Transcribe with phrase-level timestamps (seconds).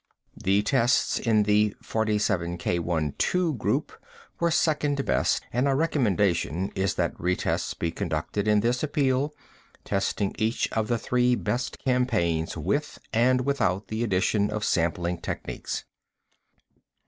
[0.35, 3.93] The tests in the 47 K12 group
[4.39, 9.31] were second best and our recommendation is that retests be conducted in this appeal,
[9.85, 15.85] testing each of the three best campaigns with and without the addition of sampling techniques.